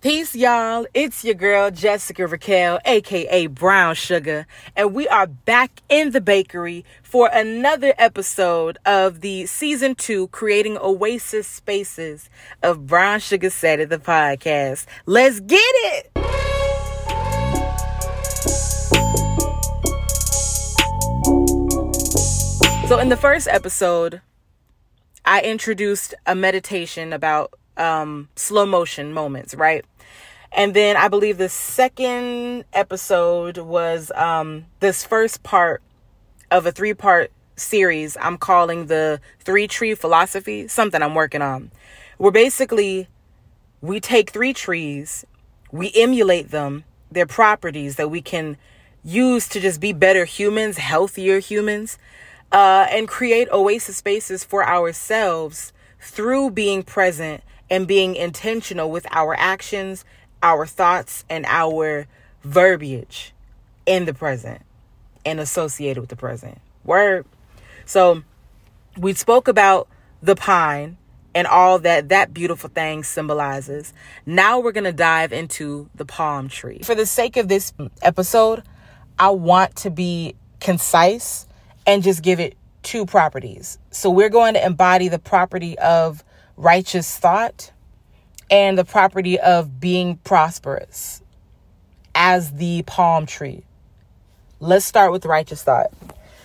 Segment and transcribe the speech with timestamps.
[0.00, 0.86] Peace, y'all.
[0.94, 6.86] It's your girl, Jessica Raquel, aka Brown Sugar, and we are back in the bakery
[7.02, 12.30] for another episode of the season two Creating Oasis Spaces
[12.62, 14.86] of Brown Sugar Said It, the podcast.
[15.04, 16.10] Let's get it!
[22.88, 24.22] So, in the first episode,
[25.26, 29.84] I introduced a meditation about um, slow motion moments, right?
[30.52, 35.82] And then I believe the second episode was um, this first part
[36.50, 41.70] of a three part series I'm calling the three tree philosophy, something I'm working on.
[42.18, 43.08] Where basically
[43.80, 45.24] we take three trees,
[45.70, 48.56] we emulate them, their properties that we can
[49.04, 51.98] use to just be better humans, healthier humans,
[52.52, 59.34] uh, and create oasis spaces for ourselves through being present and being intentional with our
[59.34, 60.04] actions,
[60.42, 62.06] our thoughts, and our
[62.42, 63.32] verbiage
[63.86, 64.62] in the present
[65.24, 66.58] and associated with the present.
[66.84, 67.26] Word.
[67.84, 68.22] So
[68.96, 69.88] we spoke about
[70.22, 70.96] the pine
[71.34, 73.92] and all that that beautiful thing symbolizes.
[74.26, 76.80] Now we're going to dive into the palm tree.
[76.82, 78.62] For the sake of this episode,
[79.18, 81.46] I want to be concise
[81.86, 83.78] and just give it two properties.
[83.90, 86.24] So we're going to embody the property of
[86.60, 87.72] righteous thought
[88.50, 91.22] and the property of being prosperous
[92.14, 93.64] as the palm tree.
[94.60, 95.90] Let's start with righteous thought.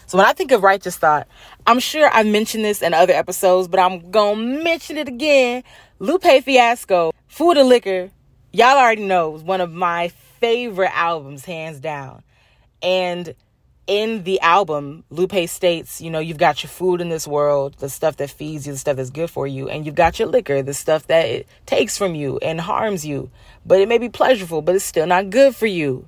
[0.07, 1.27] So when I think of righteous thought,
[1.67, 5.63] I'm sure I've mentioned this in other episodes, but I'm gonna mention it again.
[5.99, 8.09] Lupe Fiasco, Food and Liquor,
[8.53, 10.07] y'all already know, is one of my
[10.39, 12.23] favorite albums, hands down.
[12.81, 13.35] And
[13.87, 17.89] in the album, Lupe states, you know, you've got your food in this world, the
[17.89, 20.63] stuff that feeds you, the stuff that's good for you, and you've got your liquor,
[20.63, 23.29] the stuff that it takes from you and harms you.
[23.65, 26.07] But it may be pleasurable, but it's still not good for you.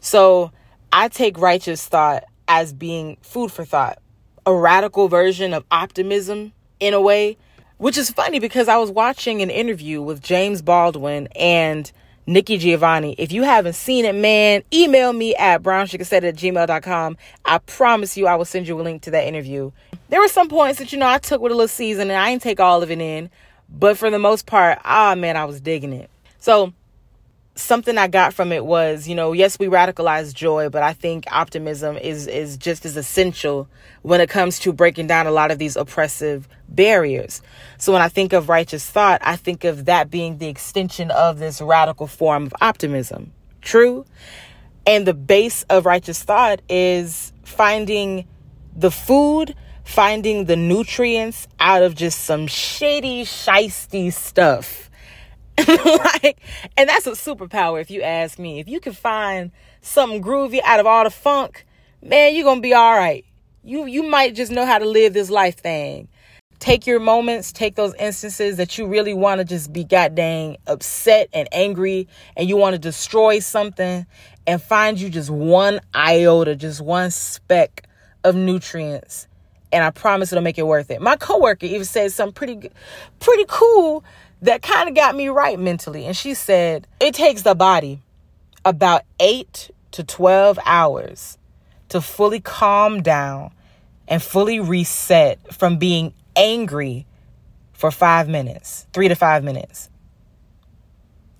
[0.00, 0.52] So
[0.92, 3.98] I take righteous thought as being food for thought,
[4.44, 7.38] a radical version of optimism in a way,
[7.78, 11.90] which is funny because I was watching an interview with James Baldwin and
[12.26, 13.14] Nikki Giovanni.
[13.18, 17.16] If you haven't seen it, man, email me at brownsugarsaid at gmail.com.
[17.44, 19.70] I promise you I will send you a link to that interview.
[20.08, 22.30] There were some points that, you know, I took with a little season and I
[22.30, 23.30] didn't take all of it in.
[23.68, 26.10] But for the most part, ah, man, I was digging it.
[26.38, 26.72] So
[27.56, 31.24] something I got from it was, you know, yes, we radicalize joy, but I think
[31.32, 33.68] optimism is is just as essential
[34.02, 37.42] when it comes to breaking down a lot of these oppressive barriers.
[37.78, 41.38] So when I think of righteous thought, I think of that being the extension of
[41.38, 43.32] this radical form of optimism.
[43.62, 44.04] True?
[44.86, 48.28] And the base of righteous thought is finding
[48.76, 54.90] the food, finding the nutrients out of just some shady, shisty stuff
[55.68, 56.38] like,
[56.76, 58.60] and that's a superpower if you ask me.
[58.60, 59.50] If you can find
[59.80, 61.66] something groovy out of all the funk,
[62.02, 63.24] man, you're gonna be all right.
[63.62, 66.08] You you might just know how to live this life thing.
[66.58, 71.28] Take your moments, take those instances that you really want to just be goddamn upset
[71.32, 74.06] and angry and you want to destroy something
[74.46, 77.88] and find you just one iota, just one speck
[78.24, 79.26] of nutrients.
[79.72, 81.02] And I promise it'll make it worth it.
[81.02, 82.70] My coworker even said something pretty
[83.20, 84.04] pretty cool
[84.42, 86.04] that kind of got me right mentally.
[86.04, 88.02] And she said, it takes the body
[88.64, 91.38] about eight to 12 hours
[91.88, 93.50] to fully calm down
[94.08, 97.06] and fully reset from being angry
[97.72, 99.90] for five minutes, three to five minutes.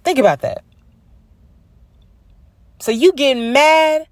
[0.05, 0.63] Think about that.
[2.79, 4.07] So you get mad,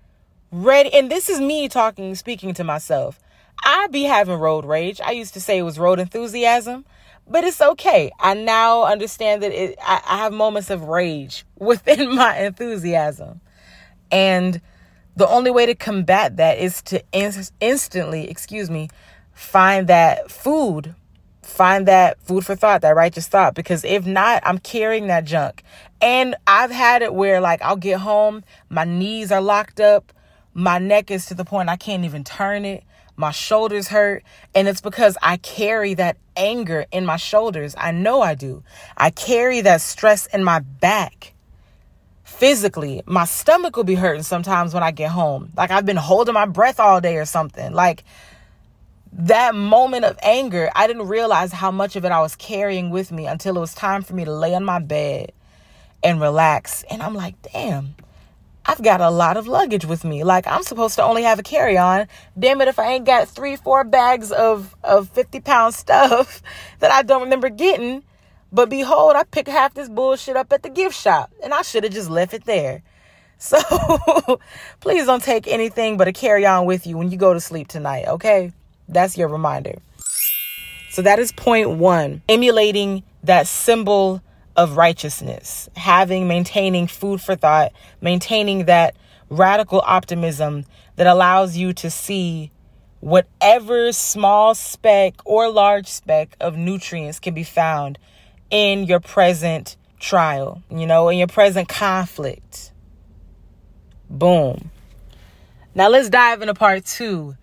[0.50, 3.20] ready, and this is me talking, speaking to myself.
[3.62, 5.00] I be having road rage.
[5.00, 6.84] I used to say it was road enthusiasm
[7.26, 8.10] but it's okay.
[8.20, 13.40] I now understand that it, I, I have moments of rage within my enthusiasm.
[14.10, 14.60] And
[15.16, 18.88] the only way to combat that is to in- instantly, excuse me,
[19.32, 20.94] find that food,
[21.42, 23.54] find that food for thought, that righteous thought.
[23.54, 25.62] Because if not, I'm carrying that junk.
[26.00, 30.12] And I've had it where, like, I'll get home, my knees are locked up,
[30.52, 32.84] my neck is to the point I can't even turn it
[33.16, 34.24] my shoulders hurt.
[34.54, 37.74] And it's because I carry that anger in my shoulders.
[37.78, 38.62] I know I do.
[38.96, 41.32] I carry that stress in my back.
[42.24, 45.52] Physically, my stomach will be hurting sometimes when I get home.
[45.56, 47.72] Like I've been holding my breath all day or something.
[47.72, 48.04] Like
[49.12, 53.12] that moment of anger, I didn't realize how much of it I was carrying with
[53.12, 55.32] me until it was time for me to lay on my bed
[56.02, 56.82] and relax.
[56.90, 57.94] And I'm like, damn,
[58.66, 60.24] I've got a lot of luggage with me.
[60.24, 62.06] Like I'm supposed to only have a carry on.
[62.38, 66.42] Damn it, if I ain't got three, four bags of, of 50 pound stuff
[66.80, 68.02] that I don't remember getting.
[68.52, 71.84] But behold, I picked half this bullshit up at the gift shop and I should
[71.84, 72.82] have just left it there.
[73.36, 74.40] So
[74.80, 77.68] please don't take anything but a carry on with you when you go to sleep
[77.68, 78.52] tonight, okay?
[78.88, 79.74] That's your reminder.
[80.90, 84.22] So that is point one emulating that symbol
[84.56, 88.94] of righteousness, having, maintaining food for thought, maintaining that
[89.30, 90.64] radical optimism
[90.96, 92.50] that allows you to see
[93.00, 97.98] whatever small speck or large speck of nutrients can be found
[98.50, 102.72] in your present trial, you know, in your present conflict.
[104.08, 104.70] Boom.
[105.74, 107.36] Now let's dive into part two.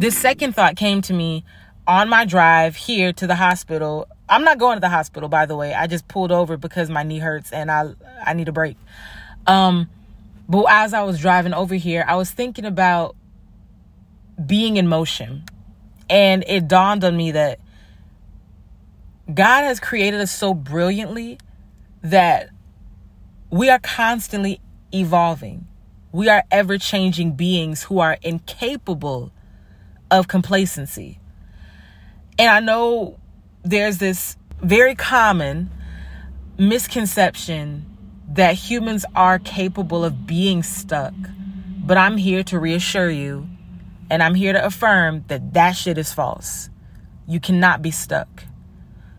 [0.00, 1.44] This second thought came to me
[1.86, 4.08] on my drive here to the hospital.
[4.28, 5.74] I'm not going to the hospital, by the way.
[5.74, 7.94] I just pulled over because my knee hurts and I
[8.24, 8.76] I need a break.
[9.46, 9.90] Um,
[10.48, 13.16] but as I was driving over here, I was thinking about
[14.44, 15.44] being in motion,
[16.08, 17.60] and it dawned on me that
[19.32, 21.38] God has created us so brilliantly
[22.02, 22.50] that
[23.50, 24.60] we are constantly
[24.92, 25.66] evolving.
[26.12, 29.30] We are ever changing beings who are incapable
[30.10, 31.20] of complacency.
[32.40, 33.18] And I know
[33.64, 35.70] there's this very common
[36.56, 37.84] misconception
[38.28, 41.12] that humans are capable of being stuck.
[41.84, 43.46] But I'm here to reassure you
[44.08, 46.70] and I'm here to affirm that that shit is false.
[47.26, 48.44] You cannot be stuck.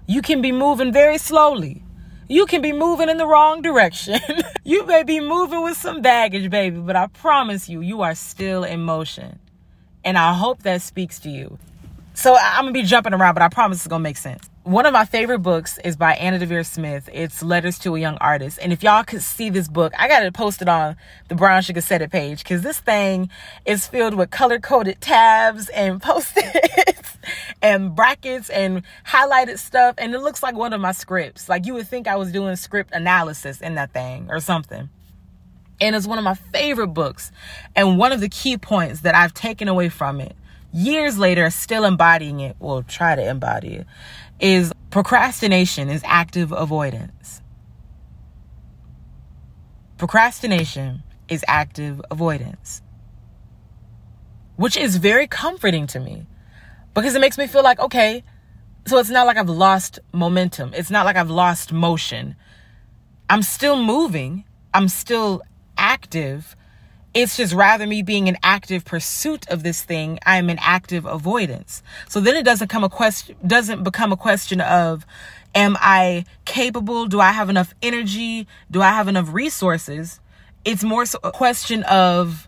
[0.07, 1.83] You can be moving very slowly.
[2.27, 4.19] You can be moving in the wrong direction.
[4.63, 8.63] you may be moving with some baggage, baby, but I promise you, you are still
[8.63, 9.37] in motion.
[10.03, 11.59] And I hope that speaks to you.
[12.13, 14.49] So I'm gonna be jumping around, but I promise it's gonna make sense.
[14.63, 17.09] One of my favorite books is by Anna Deavere Smith.
[17.11, 18.59] It's Letters to a Young Artist.
[18.61, 20.97] And if y'all could see this book, I got it posted on
[21.29, 23.29] the Brown Sugar Said It page because this thing
[23.65, 27.17] is filled with color coded tabs and post-its
[27.61, 29.95] and brackets and highlighted stuff.
[29.97, 31.49] And it looks like one of my scripts.
[31.49, 34.89] Like you would think I was doing script analysis in that thing or something.
[35.79, 37.31] And it's one of my favorite books.
[37.75, 40.35] And one of the key points that I've taken away from it
[40.73, 43.87] years later, still embodying it, well, try to embody it,
[44.39, 47.41] is procrastination is active avoidance.
[49.97, 52.81] Procrastination is active avoidance,
[54.55, 56.25] which is very comforting to me
[56.93, 58.23] because it makes me feel like, okay,
[58.87, 60.73] so it's not like I've lost momentum.
[60.73, 62.35] It's not like I've lost motion.
[63.29, 64.43] I'm still moving.
[64.73, 65.41] I'm still
[65.77, 66.55] active
[67.13, 71.83] it's just rather me being an active pursuit of this thing, I'm an active avoidance.
[72.07, 75.05] So then it doesn't come a question doesn't become a question of
[75.53, 77.07] am I capable?
[77.07, 78.47] Do I have enough energy?
[78.69, 80.19] Do I have enough resources?
[80.63, 82.47] It's more so a question of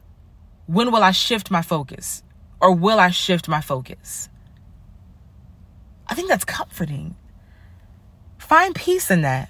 [0.68, 2.24] when will I shift my focus?
[2.62, 4.30] Or will I shift my focus?
[6.08, 7.16] I think that's comforting.
[8.38, 9.50] Find peace in that.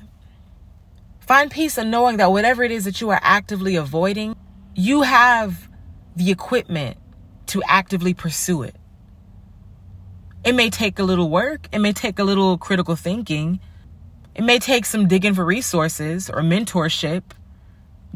[1.20, 4.36] Find peace in knowing that whatever it is that you are actively avoiding,
[4.76, 5.70] you have
[6.16, 6.98] the equipment
[7.48, 8.76] to actively pursue it.
[10.44, 13.60] It may take a little work, it may take a little critical thinking,
[14.36, 17.24] it may take some digging for resources or mentorship,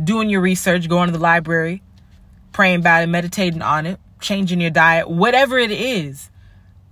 [0.03, 1.83] doing your research, going to the library,
[2.51, 6.29] praying about it, meditating on it, changing your diet, whatever it is.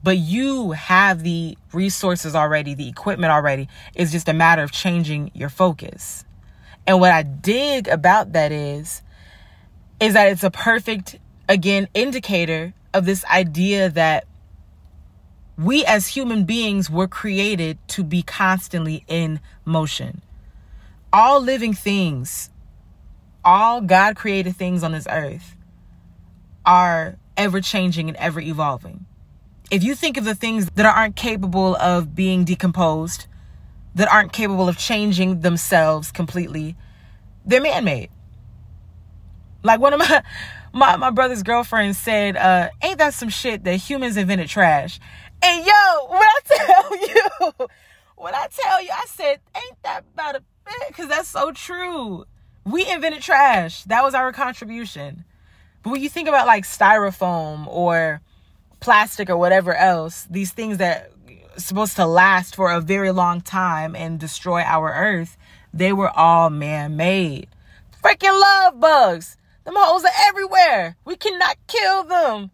[0.04, 3.68] But you have the resources already, the equipment already.
[3.96, 6.24] It's just a matter of changing your focus.
[6.86, 9.02] And what I dig about that is
[10.00, 14.26] is that it's a perfect, again, indicator of this idea that
[15.58, 20.22] we as human beings were created to be constantly in motion.
[21.14, 22.50] All living things,
[23.44, 25.56] all God created things on this earth
[26.66, 29.06] are ever changing and ever evolving.
[29.72, 33.28] If you think of the things that aren't capable of being decomposed,
[33.96, 36.76] that aren't capable of changing themselves completely,
[37.46, 38.10] they're man made.
[39.66, 40.24] Like one of my
[40.74, 45.00] my, my brother's girlfriend said, uh, ain't that some shit that humans invented trash?
[45.42, 47.68] And yo, when I tell you,
[48.16, 50.88] when I tell you, I said, ain't that about a bit?
[50.90, 52.26] Because that's so true.
[52.66, 53.84] We invented trash.
[53.84, 55.24] That was our contribution.
[55.82, 58.22] But when you think about like styrofoam or
[58.80, 63.42] plastic or whatever else, these things that are supposed to last for a very long
[63.42, 65.38] time and destroy our earth,
[65.74, 67.48] they were all man-made.
[68.04, 69.38] Freaking love bugs.
[69.66, 70.96] Them holes are everywhere.
[71.06, 72.52] We cannot kill them.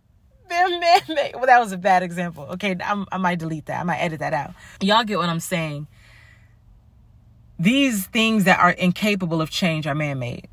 [0.50, 1.36] They're man-made.
[1.36, 2.46] Well, that was a bad example.
[2.52, 3.82] Okay, I'm, I might delete that.
[3.82, 4.54] I might edit that out.
[4.80, 5.88] Y'all get what I'm saying.
[7.60, 10.48] These things that are incapable of change are man-made.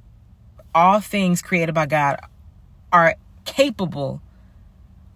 [0.75, 2.21] All things created by God
[2.93, 4.21] are capable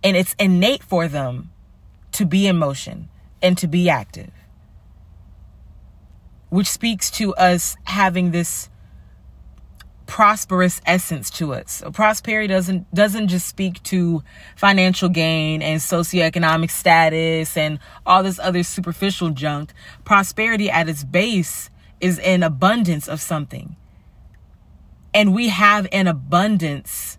[0.02, 1.50] and it's innate for them
[2.12, 3.08] to be in motion
[3.40, 4.30] and to be active,
[6.48, 8.68] which speaks to us having this
[10.12, 11.70] prosperous essence to it.
[11.70, 14.22] So prosperity doesn't doesn't just speak to
[14.56, 19.72] financial gain and socioeconomic status and all this other superficial junk.
[20.04, 23.74] Prosperity at its base is an abundance of something.
[25.14, 27.16] And we have an abundance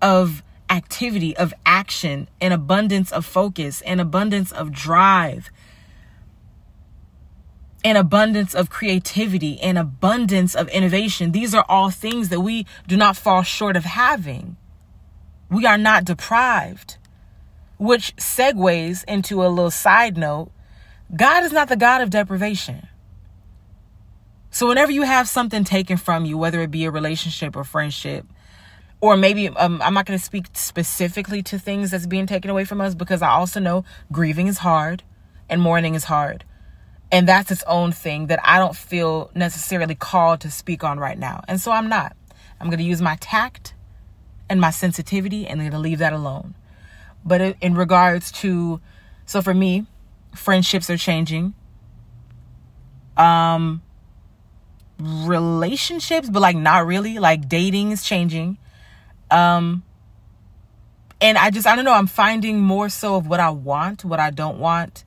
[0.00, 5.50] of activity, of action, an abundance of focus, an abundance of drive,
[7.84, 11.32] an abundance of creativity, an abundance of innovation.
[11.32, 14.56] These are all things that we do not fall short of having.
[15.50, 16.98] We are not deprived,
[17.78, 20.50] which segues into a little side note
[21.14, 22.86] God is not the God of deprivation.
[24.52, 28.26] So, whenever you have something taken from you, whether it be a relationship or friendship,
[29.00, 32.64] or maybe um, I'm not going to speak specifically to things that's being taken away
[32.64, 35.02] from us because I also know grieving is hard
[35.48, 36.44] and mourning is hard.
[37.12, 41.18] And that's its own thing that I don't feel necessarily called to speak on right
[41.18, 41.42] now.
[41.48, 42.16] And so I'm not.
[42.60, 43.74] I'm going to use my tact
[44.48, 46.54] and my sensitivity and I'm going to leave that alone.
[47.24, 48.80] But in regards to,
[49.26, 49.86] so for me,
[50.34, 51.54] friendships are changing.
[53.16, 53.82] Um,
[54.98, 57.18] relationships, but like not really.
[57.18, 58.56] Like dating is changing.
[59.32, 59.82] Um,
[61.20, 64.20] and I just, I don't know, I'm finding more so of what I want, what
[64.20, 65.04] I don't want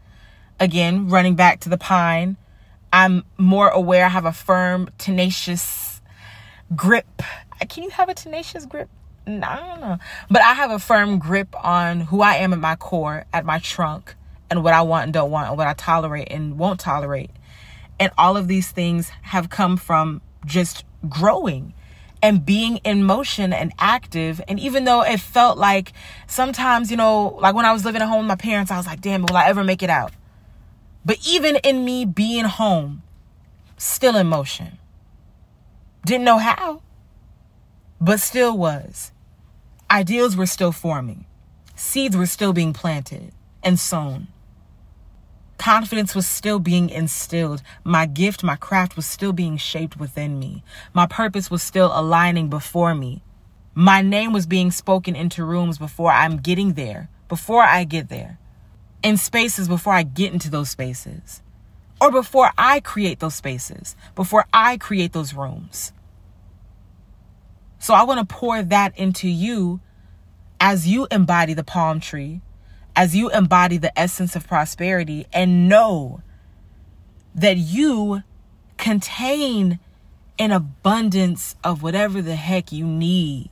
[0.63, 2.37] again, running back to the pine,
[2.91, 4.05] I'm more aware.
[4.05, 6.01] I have a firm, tenacious
[6.75, 7.21] grip.
[7.61, 8.89] Uh, can you have a tenacious grip?
[9.27, 9.97] No, I don't know.
[10.29, 13.59] But I have a firm grip on who I am at my core, at my
[13.59, 14.15] trunk,
[14.49, 17.31] and what I want and don't want, and what I tolerate and won't tolerate.
[17.99, 21.73] And all of these things have come from just growing
[22.21, 24.41] and being in motion and active.
[24.47, 25.91] And even though it felt like
[26.27, 28.85] sometimes, you know, like when I was living at home with my parents, I was
[28.85, 30.11] like, damn, will I ever make it out?
[31.05, 33.03] But even in me being home,
[33.77, 34.77] still in motion.
[36.05, 36.81] Didn't know how,
[37.99, 39.11] but still was.
[39.91, 41.25] Ideals were still forming,
[41.75, 44.27] seeds were still being planted and sown.
[45.57, 47.61] Confidence was still being instilled.
[47.83, 50.63] My gift, my craft was still being shaped within me.
[50.93, 53.21] My purpose was still aligning before me.
[53.73, 58.39] My name was being spoken into rooms before I'm getting there, before I get there
[59.03, 61.41] in spaces before I get into those spaces
[62.01, 65.93] or before I create those spaces, before I create those rooms.
[67.79, 69.81] So I want to pour that into you
[70.59, 72.41] as you embody the palm tree,
[72.95, 76.21] as you embody the essence of prosperity, and know
[77.35, 78.23] that you
[78.77, 79.79] contain
[80.39, 83.49] an abundance of whatever the heck you need.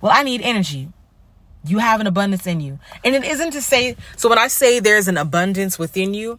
[0.00, 0.88] Well, I need energy.
[1.64, 2.78] You have an abundance in you.
[3.04, 6.38] And it isn't to say, so when I say there's an abundance within you,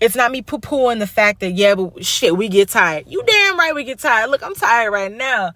[0.00, 3.04] it's not me poo pooing the fact that, yeah, but shit, we get tired.
[3.06, 4.30] You damn right we get tired.
[4.30, 5.52] Look, I'm tired right now.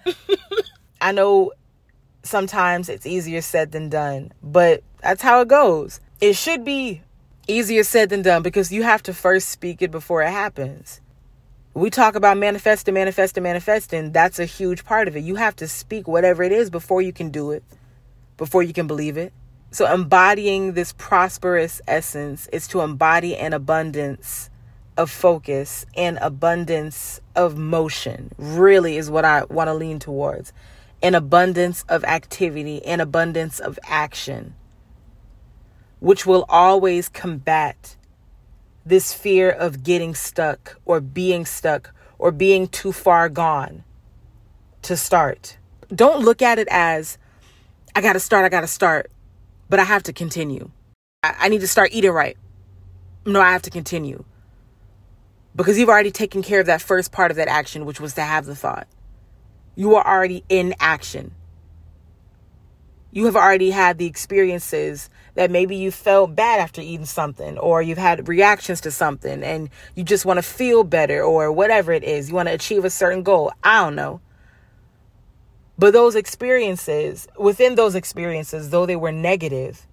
[1.01, 1.53] I know
[2.23, 6.01] sometimes it's easier said than done, but that's how it goes.
[6.21, 7.03] It should be
[7.47, 11.01] easier said than done because you have to first speak it before it happens.
[11.75, 14.13] We talk about manifesting, manifesting, manifesting.
[14.13, 15.21] That's a huge part of it.
[15.21, 17.63] You have to speak whatever it is before you can do it
[18.39, 19.35] before you can believe it.
[19.71, 24.49] So, embodying this prosperous essence is to embody an abundance
[24.97, 30.55] of focus and abundance of motion, really, is what I want to lean towards.
[31.03, 34.55] An abundance of activity, an abundance of action,
[36.01, 37.97] which will always combat
[38.87, 43.85] this fear of getting stuck or being stuck or being too far gone
[44.83, 45.59] to start.
[45.95, 47.19] Don't look at it as,
[47.95, 49.11] I got to start, I got to start,
[49.69, 50.71] but I have to continue.
[51.23, 52.37] I, I need to start eating right.
[53.27, 54.25] No, I have to continue.
[55.55, 58.23] Because you've already taken care of that first part of that action, which was to
[58.23, 58.87] have the thought.
[59.75, 61.35] You are already in action.
[63.11, 67.81] You have already had the experiences that maybe you felt bad after eating something, or
[67.81, 72.05] you've had reactions to something, and you just want to feel better, or whatever it
[72.05, 72.29] is.
[72.29, 73.53] You want to achieve a certain goal.
[73.65, 74.21] I don't know.
[75.79, 79.87] But those experiences, within those experiences, though they were negative,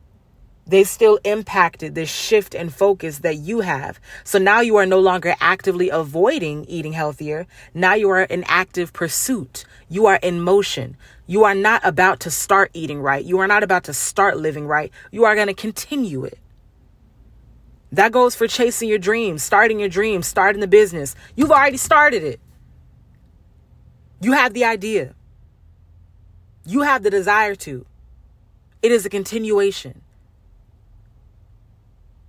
[0.68, 4.00] they still impacted the shift and focus that you have.
[4.24, 7.46] So now you are no longer actively avoiding eating healthier.
[7.76, 9.66] Now you are in active pursuit.
[9.88, 10.98] You are in motion.
[11.28, 13.24] You are not about to start eating right.
[13.24, 14.92] You are not about to start living right.
[15.12, 16.40] You are going to continue it.
[17.92, 21.16] That goes for chasing your dreams, starting your dreams, starting the business.
[21.36, 22.40] You've already started it.
[24.20, 25.14] You have the idea.
[26.66, 27.86] You have the desire to.
[28.82, 30.02] It is a continuation.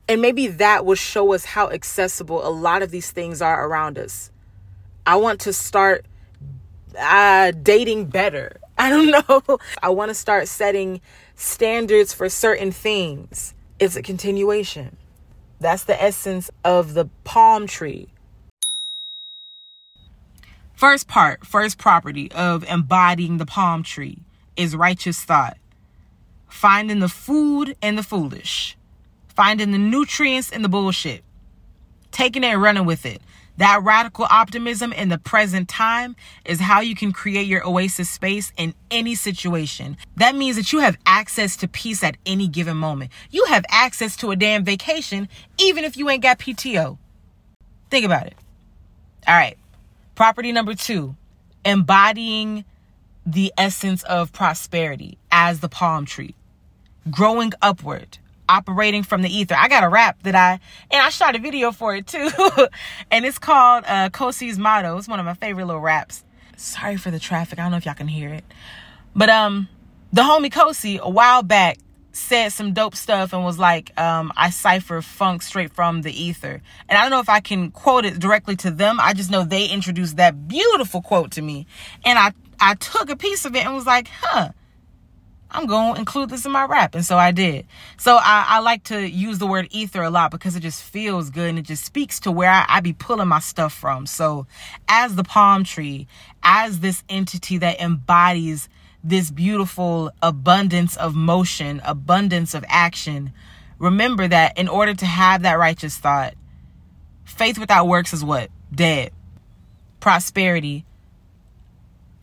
[0.09, 3.99] And maybe that will show us how accessible a lot of these things are around
[3.99, 4.31] us.
[5.05, 6.07] I want to start
[6.99, 8.59] uh, dating better.
[8.79, 9.59] I don't know.
[9.83, 11.01] I want to start setting
[11.35, 13.55] standards for certain things.
[13.79, 14.97] It's a continuation.
[15.61, 18.09] That's the essence of the palm tree.
[20.75, 24.26] First part, first property of embodying the palm tree
[24.57, 25.57] is righteous thought.
[26.49, 28.77] Finding the food in the foolish,
[29.35, 31.23] finding the nutrients in the bullshit,
[32.13, 33.21] taking it and running with it.
[33.59, 38.53] That radical optimism in the present time is how you can create your oasis space
[38.59, 39.97] in any situation.
[40.17, 43.13] That means that you have access to peace at any given moment.
[43.31, 46.99] You have access to a damn vacation, even if you ain't got PTO.
[47.91, 48.35] Think about it.
[49.27, 49.57] All right.
[50.15, 51.17] Property number two
[51.65, 52.65] embodying
[53.27, 56.35] the essence of prosperity as the palm tree,
[57.11, 58.19] growing upward
[58.49, 59.57] operating from the ether.
[59.59, 62.31] I got a rap that I and I shot a video for it too.
[63.11, 64.97] and it's called uh Kosi's Motto.
[64.97, 66.23] It's one of my favorite little raps.
[66.57, 67.59] Sorry for the traffic.
[67.59, 68.45] I don't know if y'all can hear it.
[69.15, 69.69] But um
[70.13, 71.79] the homie Kosi a while back
[72.17, 76.63] said some dope stuff and was like, um, I cipher funk straight from the ether.
[76.89, 78.99] And I don't know if I can quote it directly to them.
[79.01, 81.67] I just know they introduced that beautiful quote to me.
[82.07, 84.51] And I, I took a piece of it and was like, huh,
[85.51, 86.95] I'm going to include this in my rap.
[86.95, 87.67] And so I did.
[87.97, 91.31] So I, I, like to use the word ether a lot because it just feels
[91.31, 94.07] good and it just speaks to where I, I be pulling my stuff from.
[94.07, 94.47] So
[94.89, 96.09] as the palm tree,
[96.43, 98.69] as this entity that embodies
[99.05, 103.33] this beautiful abundance of motion, abundance of action,
[103.79, 106.35] remember that in order to have that righteous thought,
[107.25, 108.51] faith without works is what?
[108.75, 109.13] Dead.
[110.01, 110.85] Prosperity,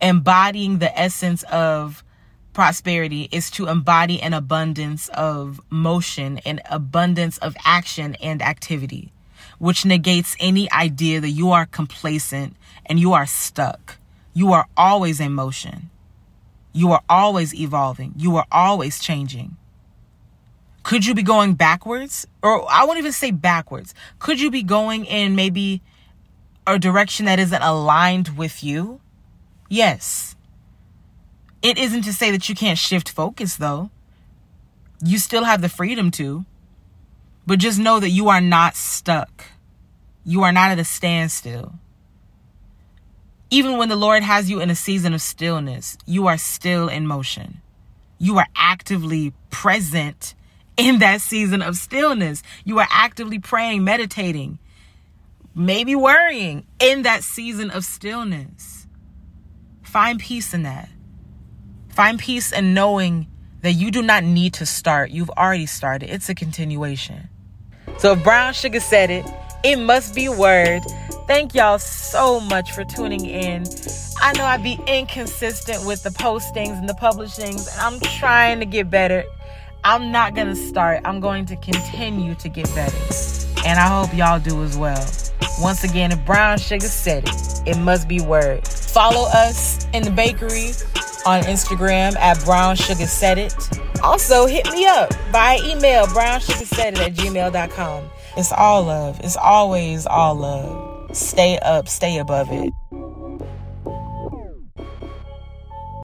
[0.04, 2.04] embodying the essence of
[2.52, 9.12] prosperity is to embody an abundance of motion, an abundance of action and activity,
[9.58, 12.54] which negates any idea that you are complacent
[12.86, 13.96] and you are stuck.
[14.34, 15.90] You are always in motion.
[16.72, 18.12] You are always evolving.
[18.16, 19.56] You are always changing.
[20.82, 22.26] Could you be going backwards?
[22.42, 23.94] Or I won't even say backwards.
[24.18, 25.80] Could you be going in maybe
[26.66, 29.00] a direction that isn't aligned with you?
[29.68, 30.36] Yes.
[31.62, 33.90] It isn't to say that you can't shift focus, though.
[35.04, 36.44] You still have the freedom to.
[37.46, 39.44] But just know that you are not stuck.
[40.24, 41.74] You are not at a standstill.
[43.50, 47.06] Even when the Lord has you in a season of stillness, you are still in
[47.06, 47.60] motion.
[48.18, 50.34] You are actively present
[50.76, 52.42] in that season of stillness.
[52.64, 54.58] You are actively praying, meditating,
[55.54, 58.83] maybe worrying in that season of stillness.
[59.94, 60.88] Find peace in that.
[61.90, 63.28] Find peace in knowing
[63.60, 65.12] that you do not need to start.
[65.12, 66.10] You've already started.
[66.10, 67.28] It's a continuation.
[67.98, 69.24] So if Brown Sugar said it,
[69.62, 70.80] it must be word.
[71.28, 73.66] Thank y'all so much for tuning in.
[74.20, 78.66] I know I'd be inconsistent with the postings and the publishings, and I'm trying to
[78.66, 79.22] get better.
[79.84, 81.02] I'm not going to start.
[81.04, 82.98] I'm going to continue to get better.
[83.64, 85.06] And I hope y'all do as well.
[85.60, 88.68] Once again, if Brown Sugar said it, it must be word.
[88.94, 90.68] Follow us in the bakery
[91.26, 93.52] on Instagram at Brown Sugar Said It.
[94.04, 98.08] Also, hit me up by email, brownsugarsaidit at gmail.com.
[98.36, 99.18] It's all love.
[99.24, 101.16] It's always all love.
[101.16, 102.72] Stay up, stay above it.